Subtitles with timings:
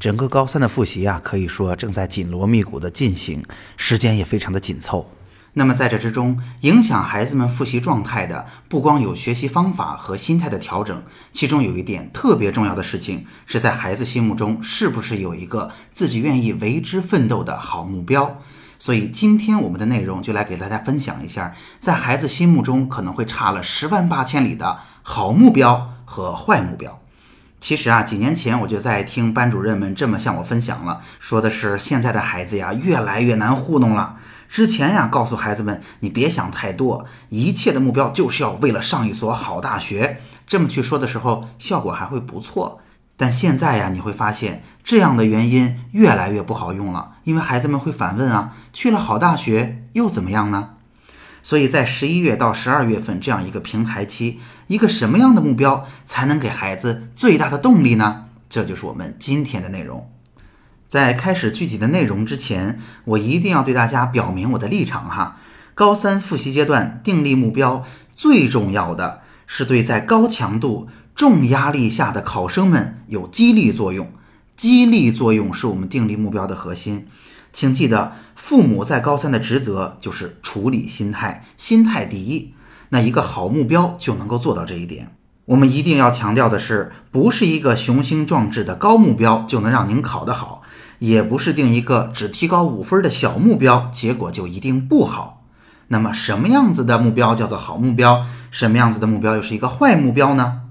[0.00, 3.44] 整个高三的复习啊，可以说正在紧锣密鼓的进行，
[3.76, 5.06] 时间也非常的紧凑。
[5.52, 11.02] 那么在这之中，影响孩子们复习状态的，不光有学习方法和心态的调整，
[11.34, 18.38] 其中有一点特别重要的事情，是在孩子心目中是不是有一个自己愿意为之奋斗的好目标。
[18.78, 26.98] 所以今天我们的内容就来给大家分享一下，在孩子心目中可能会差了十万八千里的好目标和坏目标。
[27.60, 34.16] 其实啊，几年前我就在听班主任们这么向我分享了，说的是现在的孩子呀，越来越难糊弄了。
[34.48, 40.20] 之前呀，告诉孩子们，你别想太多，一切的目标就是要为了上一所好大学。
[40.46, 42.80] 这么去说的时候，效果还会不错。
[43.16, 50.70] 但现在呀，你会发现这样的原因越来越不好用了，因为孩子们会反问啊，去了好大学又怎么样呢？
[51.42, 58.26] 所以在十一月到十二月份这样一个平台期，一个什么样的目标才能给孩子最大的动力呢？
[58.48, 60.10] 这就是我们今天的内容。
[60.88, 65.36] 在开始具体的内容之前，我一定要对大家表明我的立场哈。
[65.74, 74.12] 高三复习阶段订立目标，最重要的是对在高强度、重压力下的考生们有激励作用。
[74.56, 77.06] 激励作用是我们订立目标的核心。
[77.52, 82.54] 请记得，父母在高三的职责就是处理心态，心态第一。
[82.90, 85.14] 那一个好目标就能够做到这一点。
[85.46, 90.62] 我们一定要强调的是，不是一个雄心壮志的高目标就能让您考得好，
[91.00, 95.44] 也不是定一个只提高五分的小目标，结果就一定不好。
[95.88, 98.24] 那么，什么样子的目标叫做好目标？
[98.52, 100.62] 什么样子的目标又是一个坏目标呢？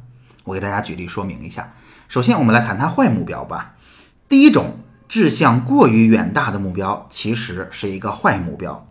[0.45, 1.73] 我给大家举例说明一下。
[2.07, 3.75] 首先，我们来谈谈坏目标吧。
[4.29, 4.79] 第一种。
[5.09, 8.85] 志向过于远大的目标，其实是一个坏目标。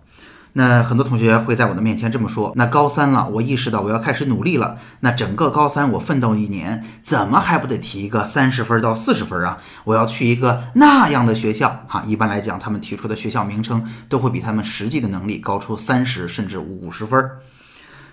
[0.55, 4.77] 那很多同学会在我的面前这么说：“那高三了，我意识到我要开始努力了。
[5.01, 9.59] 那整个高三我奋斗一年，怎么还不得提一个三十分到四十分啊？
[9.85, 11.85] 我要去一个那样的学校。
[11.87, 17.25] 哈，一般来讲，他们提出的学校名称都会比他们实际的能力高出三十甚至五十分。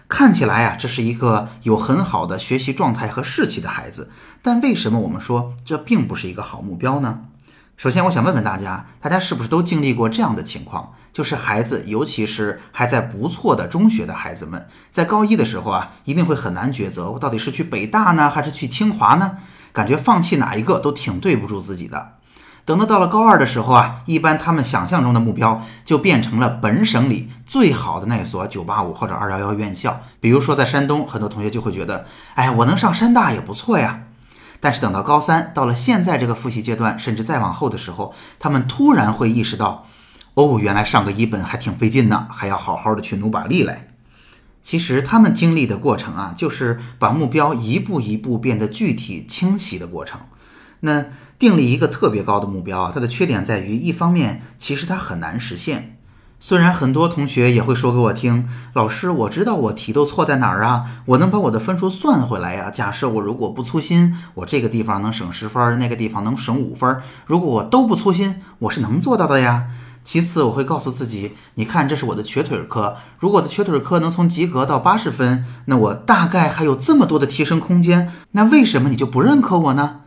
[0.08, 4.12] 看起来啊，这是一个有很好的学习状态和士气的孩子。
[4.44, 7.22] 但为什么我们说这并不是一个好目标呢？”
[7.78, 10.94] 首先，我想问问大家，大家是不是都经历过这样的情况？
[11.12, 19.38] 就是孩子，尤其是还在不错的中学的孩子们，在高一的时候啊，一定会很难抉择，我到底是去北大呢，还是去清华呢？
[19.74, 22.14] 感觉放弃哪一个都挺对不住自己的。
[22.64, 30.02] 等到到了高二的时候啊，一般他们想象中的目标就变成了本省里最好的那所985或者211院校。
[30.22, 32.06] 比如说在山东，很多同学就会觉得，
[32.36, 34.05] 哎，我能上山大也不错呀。
[34.60, 39.86] 但是等到高三，到了现在这个复习阶段，甚至再往后的时候，他们突然会意识到，
[40.34, 43.90] 哦，原来上个一本还挺费劲呢，还要好好的去努把力来。
[44.64, 50.22] 其实他们经历的过程啊，就是把目标一步一步变得具体清晰的过程。
[50.80, 51.06] 那
[51.38, 55.95] 定立一个特别高的目标啊，它的缺点在于，一方面其实它很难实现。
[56.40, 62.70] 虽然很多同学也会说给我听，老师，我知道我题都错在哪儿啊，我能把我的分数算回来呀。
[62.70, 67.00] 假设我如果不粗心，我这个地方能省十分，那个地方能省五分。
[67.26, 69.68] 如果我都不粗心，我是能做到的呀。
[70.04, 78.12] 其次，我会告诉自己，你看，这是我的瘸腿科，如果我的瘸腿科能从及格到八十分，那我大概还有这么多的提升空间。
[78.34, 80.02] 那为什么你就不认可我呢？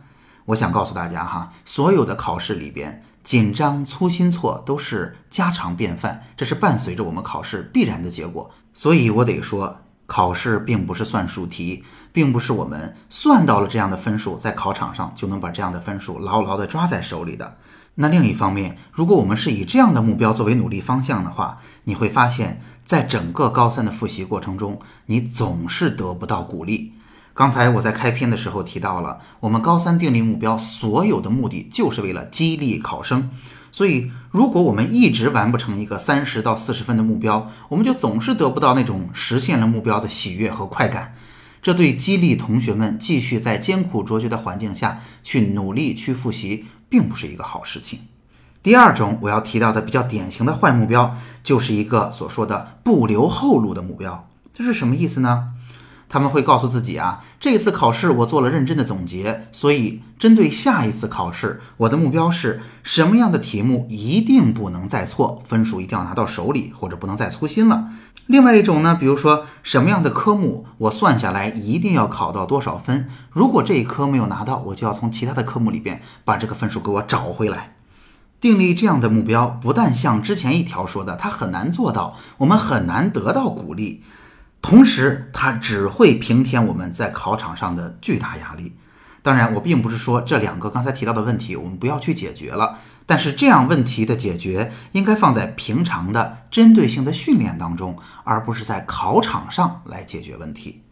[0.45, 3.03] 我想告诉大家哈，所有的考试里边。
[3.29, 8.49] 紧张、粗心错都是家常便饭，这是伴随着我们考试必然的结果。
[8.73, 17.55] 所以我得说，考试并不是算术题，并不是我们算到了这样的分数，在考场上就能把这样的分数牢牢地抓在手里的。
[17.93, 26.93] 那另一方面，如果我们是以这样的目标作为努力方向的话，你会发现在整个高三的复习过程中，你总是得不到鼓励。
[27.33, 33.29] 刚才我在开篇的时候提到了，我们高三定立目标，所有的目的就是为了激励考生。
[33.71, 41.13] 所以，如果我们一直完不成一个三十到四十分的目标，我们就总是得不到那种实现了目标的喜悦和快感。
[41.61, 47.99] 这对激励同学们继续在艰苦卓绝的环境下去努力去复习，并不是一个好事情。
[48.63, 54.27] 第二种我要提到的比较典型的坏目标，就是一个所说的不留后路的目标。
[54.51, 55.53] 这是什么意思呢？
[56.09, 67.89] 他们会告诉自己啊，这次考试我做了认真的总结，所以针对下一次考试，我的目标是什么样的题目一定不能再错，分数一定要拿到手里，或者不能再粗心了。
[68.25, 77.75] 另外一种呢，比如说什么样的科目我算下来一定要考到多少分，如果这一科没有拿到，我就要从其他的科目里边把这个分数给我找回来。
[78.41, 84.01] 订立这样的目标，不但像之前一条说的，它很难做到，我们很难得到鼓励。
[84.61, 88.75] 同时，它只会平添我们在考场上的巨大压力。
[89.21, 100.83] 当然，我并不是说这两个刚才提到的问题我们不要去解决了，但是这样问题的解决应该放在平常的针对性的训练当中，而不是在考场上来解决问题。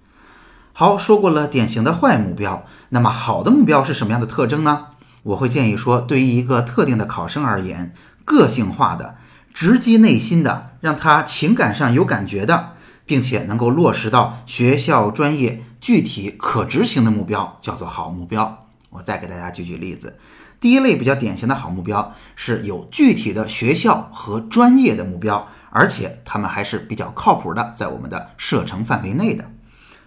[0.74, 4.88] 好，说过了典型的坏目标，那么好的目标是什么样的特征呢？
[5.24, 7.94] 我会建议说，对于一个特定的考生而言，
[8.26, 9.16] 个性化的、
[9.54, 12.74] 直击内心的，让他情感上有感觉的。
[13.08, 18.68] 并且能够落实到学校专业具体可执行的目标，叫做好目标。
[18.92, 20.20] 我再给大家举举例子。
[20.60, 29.46] 第一类比较典型的好目标是有具体的学校和专业的目标，而且他们还是比较靠谱的，在我们的射程范围内的。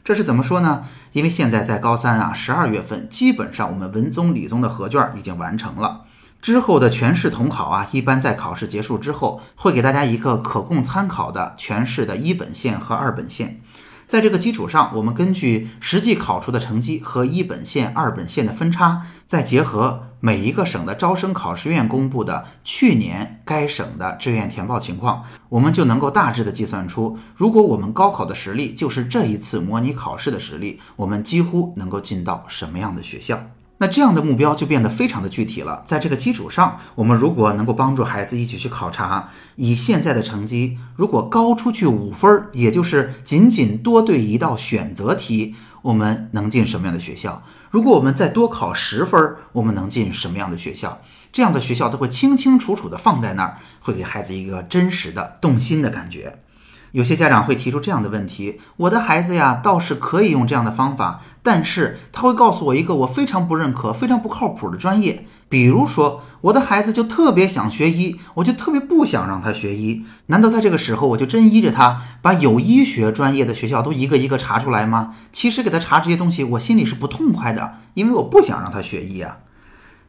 [0.02, 0.84] 这是怎么说呢？
[1.12, 6.04] 因为现在在高三啊，十二月份基本上我们文综、理综的合卷已经完成了。
[6.40, 13.60] 之后的全市统考啊，一般在考试结束之后，会给大家一个可供参考的全市的一本线和二本线。
[14.06, 33.38] 在这个基础上，我们根据实际考出的成绩和一本线、二本线的分差，再结合每一个省的招生考试院公布的去年该省的志愿填报情况，我们就能够大致的计算出，如果我们高考的实力就是这一次模拟考试的实力，我们几乎能够进到什么样的学校。
[33.82, 35.82] 那这样的目标就变得非常的具体了。
[35.86, 47.42] 在这个基础上，我们如果能够帮助孩子一起去考察，以现在的成绩，如果高出去五分，也就是仅仅多对一道选择题，我们能进什么样的学校？
[47.70, 51.00] 如果我们再多考十分，我们能进什么样的学校？
[51.32, 56.42] 这样的学校都会清清楚楚的放在那儿，会给孩子一个真实的动心的感觉。
[56.92, 65.26] 有些家长会提出这样的问题：我的孩子呀，倒是可以用这样的方法，但是他会告诉我一个我非常不认可、非常不靠谱的专业。
[65.48, 70.04] 比如说，我的孩子就特别想学医，我就特别不想让他学医。
[70.26, 75.16] 难道在这个时候，我就真依着他把有医学专业的学校都一个一个查出来吗？
[75.32, 79.38] 其实给他查这些东西，我心里是不痛快的，因为我不想让他学医啊。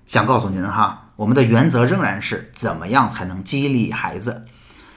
[0.06, 4.46] 想告诉您哈，我们的原则仍然是怎么样才能激励孩子。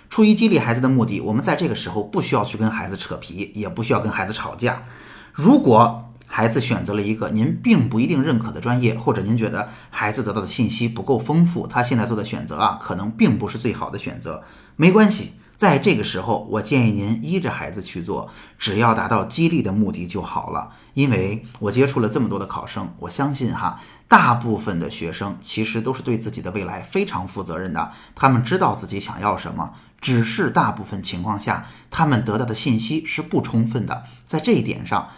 [0.09, 4.85] 出于激励孩子的目的，我们在这个时候不需要去跟孩子扯皮，也不需要跟孩子吵架。
[5.33, 14.43] 如果孩子选择了一个您并不一定认可的专业，或者您觉得孩子得到的信息不够丰富，他现在做的选择啊，可能并不是最好的选择，
[14.77, 15.35] 没关系。
[15.57, 18.29] 在这个时候，我建议您依着孩子去做，
[18.59, 20.73] 只要达到激励的目的就好了。
[20.95, 34.05] 因为我接触了这么多的考生，我相信哈，大部分的学生其实都是对自己的未来非常负责任的，他们知道自己想要什么，只是大部分情况下他们得到的信息是不充分的。
[34.27, 35.09] 在这一点上。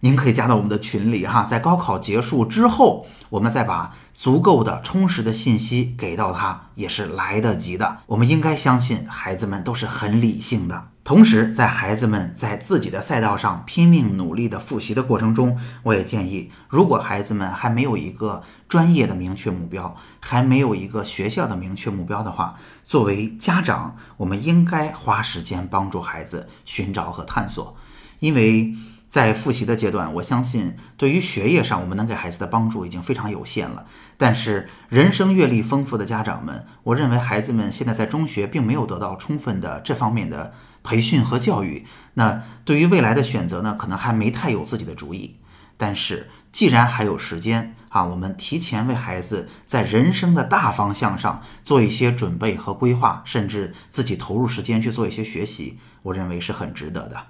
[0.00, 7.98] 您可以加到我们的群里哈，在高考结束之后，我们再把足够的、充实的信息给到他，也是来得及的。
[8.06, 10.88] 我们应该相信孩子们都是很理性的。
[11.02, 27.74] 同时，在孩子们在自己的赛道上拼命努力的复习的过程中，我也建议，如果孩子们还没有一个专业的明确目标，还没有一个学校的明确目标的话，作为家长，我们应该花时间帮助孩子寻找和探索，
[28.18, 28.74] 因为。
[29.08, 33.86] 在复习的阶段，我相信对于学业上我们能给孩子的帮助已经非常有限了。
[34.18, 41.86] 但是人生阅历丰富的家长们，我认为孩子们现在在中学并没有得到充分的这方面的培训和教育。
[42.14, 45.36] 那对于未来的选择呢，可能还没太有自己的主意。
[45.78, 57.26] 但是既然还有时间啊，我们提前为孩子在人生的大方向上做一些准备和规划，甚至自己投入时间去做一些学习，我认为是很值得的。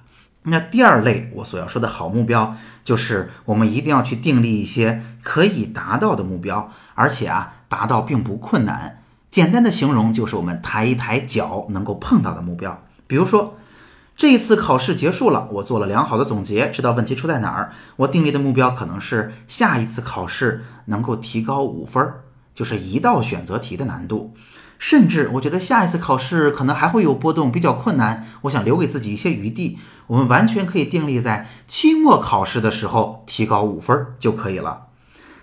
[0.49, 9.03] 那第二类我所要说的好目标，就是我们一定要去订立一些可以达到的目标，而且啊，达到并不困难。
[9.29, 12.81] 简单的形容就是我们抬一抬脚能够碰到的目标。
[13.07, 13.57] 比如说，
[14.17, 17.73] 这一次考试结束了，我做了良好的总结，知道问题出在哪儿。
[17.97, 22.09] 我订立的目标可能是下一次考试能够提高五分，
[22.55, 24.35] 就是一道选择题的难度。
[24.79, 28.27] 甚至我觉得下一次考试可能还会有波动，比较困难。
[28.43, 34.87] 我想留给自己一些余地，我们完全可以定立在期末考试的时候提高五分就可以了。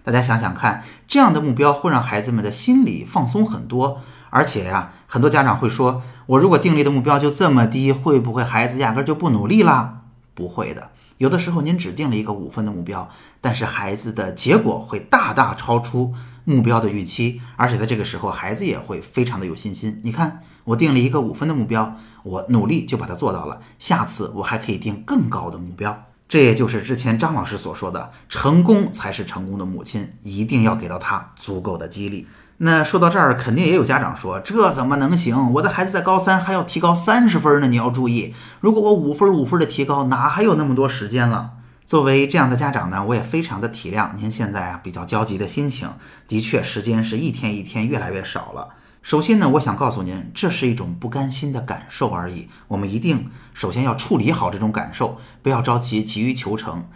[0.04, 4.02] 大家想想看，这样的目标会让孩子们的心理放松很多。
[4.30, 10.00] 而且呀，很多家长会说，我如果定立的目标就这么低，会不会孩子压根就不努力啦？
[10.34, 10.90] 不会的，
[11.24, 16.13] 有的时候您只定了一个五分的目标，但是孩子的结果会大大超出
[16.44, 20.01] 目标的预期，而且在这个时候，孩子也会非常的有信心。
[20.03, 26.08] 你看，我定了一个五分的目标，我努力就把它做到了，下次我还可以定更高的目标。
[26.34, 32.25] 这也就是之前张老师所说的，成功才是成功的母亲，一定要给到他足够的激励。
[32.58, 35.54] 那说到这儿，肯定也有家长说，这怎么能行？
[35.54, 41.52] 我的孩子在高三还要提高三十分呢，你要注意，如果我五分五分的提高，哪还有那么多时间了？
[41.86, 45.88] 作为这样的家长呢，我也非常的体谅您现在啊比较焦急的心情，
[46.28, 48.70] 的确，时间是一天一天越来越少了。
[49.03, 52.48] 首先呢，我想告诉您，这是一种不甘心的感受而已。
[52.69, 56.88] 我们一定首先要处理好这种感受，不要着急急于求成。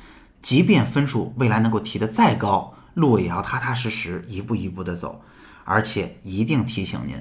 [0.42, 5.22] 即便分数未来能够提得再高，路也要踏踏实实一步一步的走。
[5.66, 7.18] 而且一定提醒您，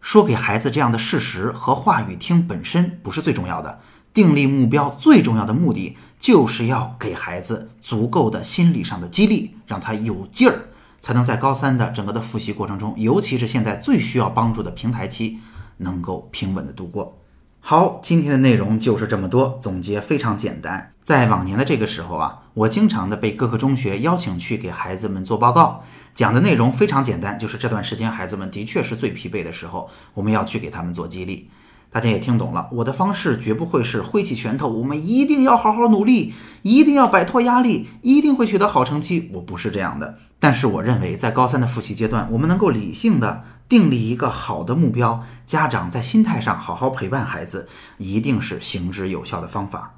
[0.00, 3.80] 说给孩子这样的事实和话语听本身不是最重要的。
[4.14, 10.68] 订立目标最重要的目的，就是要给孩子足够的心理上的激励，让他有劲儿。
[11.02, 15.40] 才能在高三的整个的复习过程中，尤其是现在最需要帮助的平台期，
[15.78, 17.18] 能够平稳的度过。
[17.58, 20.92] 好，今天的内容就是这么多，总结非常简单。
[21.02, 25.82] 在往年的这个时候啊，我经常的被各个中学邀请去给孩子们做报告，
[26.14, 31.50] 讲的内容非常简单，就是这段时间孩子们的确是最疲惫的时候，我们要去给他们做激励。
[31.90, 36.32] 大家也听懂了，我的方式绝不会是挥起拳头，我们一定要好好努力，
[36.62, 39.30] 一定要摆脱压力，一定会取得好成绩。
[39.34, 40.18] 我不是这样的。
[40.42, 49.94] 但是我认为，在高三的复习阶段，我们能够理性的订立一个好的目标，家长在心态上好好陪伴孩子，一定是行之有效的方法。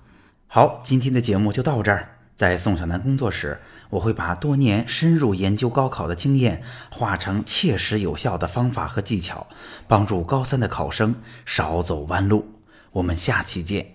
[0.46, 2.10] 好，今天的节目就到这儿。
[2.36, 3.58] 在宋小南工作室，
[3.88, 9.46] 我会把多年深入研究高考的经验化成切实有效的方法和技巧，
[9.88, 11.14] 帮助高三的考生
[11.46, 12.44] 少走弯路。
[12.92, 13.94] 我们下期见。